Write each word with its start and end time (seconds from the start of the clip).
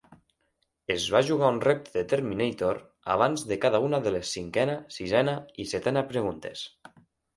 Es 0.93 1.03
va 1.15 1.19
jugar 1.27 1.49
un 1.55 1.59
repte 1.65 1.93
de 1.97 2.03
Terminator 2.13 2.79
abans 3.17 3.45
de 3.53 3.59
cada 3.67 3.83
una 3.91 4.01
de 4.07 4.15
les 4.19 4.33
cinquena, 4.39 4.79
sisena 4.97 5.37
i 5.65 5.69
setena 5.77 6.05
preguntes. 6.15 6.65